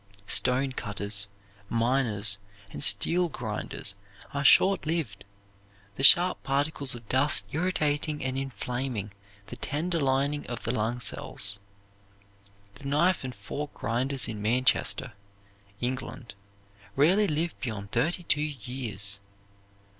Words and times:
Stone 0.25 0.71
cutters, 0.71 1.27
miners, 1.69 2.39
and 2.71 2.83
steel 2.83 3.29
grinders 3.29 3.93
are 4.33 4.43
short 4.43 4.87
lived, 4.87 5.25
the 5.95 6.01
sharp 6.01 6.41
particles 6.41 6.95
of 6.95 7.07
dust 7.07 7.45
irritating 7.51 8.23
and 8.23 8.35
inflaming 8.35 9.11
the 9.45 9.57
tender 9.57 9.99
lining 9.99 10.47
of 10.47 10.63
the 10.63 10.71
lung 10.71 10.99
cells. 10.99 11.59
The 12.77 12.87
knife 12.87 13.23
and 13.23 13.35
fork 13.35 13.75
grinders 13.75 14.27
in 14.27 14.41
Manchester, 14.41 15.13
England, 15.81 16.33
rarely 16.95 17.27
live 17.27 17.53
beyond 17.61 17.91
thirty 17.91 18.23
two 18.23 18.41
years. 18.41 19.19